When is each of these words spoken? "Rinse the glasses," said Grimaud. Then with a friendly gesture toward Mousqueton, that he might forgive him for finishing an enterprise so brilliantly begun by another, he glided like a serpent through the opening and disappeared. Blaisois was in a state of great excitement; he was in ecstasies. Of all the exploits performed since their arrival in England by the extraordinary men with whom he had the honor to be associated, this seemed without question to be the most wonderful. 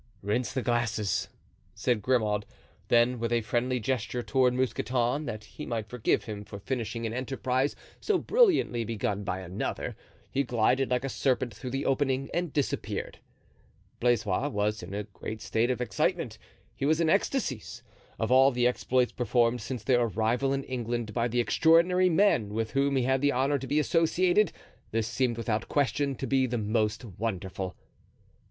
"Rinse 0.23 0.51
the 0.51 0.63
glasses," 0.63 1.29
said 1.75 2.01
Grimaud. 2.01 2.47
Then 2.87 3.19
with 3.19 3.31
a 3.31 3.41
friendly 3.41 3.79
gesture 3.79 4.23
toward 4.23 4.55
Mousqueton, 4.55 5.25
that 5.27 5.43
he 5.43 5.67
might 5.67 5.85
forgive 5.89 6.23
him 6.23 6.43
for 6.43 6.57
finishing 6.57 7.05
an 7.05 7.13
enterprise 7.13 7.75
so 7.99 8.17
brilliantly 8.17 8.83
begun 8.83 9.23
by 9.23 9.41
another, 9.41 9.95
he 10.31 10.41
glided 10.43 10.89
like 10.89 11.03
a 11.05 11.07
serpent 11.07 11.53
through 11.53 11.69
the 11.69 11.85
opening 11.85 12.31
and 12.33 12.51
disappeared. 12.51 13.19
Blaisois 13.99 14.49
was 14.49 14.81
in 14.81 14.95
a 14.95 15.05
state 15.37 15.69
of 15.69 15.77
great 15.77 15.83
excitement; 15.87 16.39
he 16.75 16.87
was 16.87 16.99
in 16.99 17.07
ecstasies. 17.07 17.83
Of 18.17 18.31
all 18.31 18.49
the 18.49 18.65
exploits 18.65 19.11
performed 19.11 19.61
since 19.61 19.83
their 19.83 20.01
arrival 20.01 20.51
in 20.51 20.63
England 20.63 21.13
by 21.13 21.27
the 21.27 21.39
extraordinary 21.39 22.09
men 22.09 22.55
with 22.55 22.71
whom 22.71 22.95
he 22.95 23.03
had 23.03 23.21
the 23.21 23.33
honor 23.33 23.59
to 23.59 23.67
be 23.67 23.77
associated, 23.77 24.51
this 24.89 25.05
seemed 25.07 25.37
without 25.37 25.69
question 25.69 26.15
to 26.15 26.25
be 26.25 26.47
the 26.47 26.57
most 26.57 27.05
wonderful. 27.05 27.75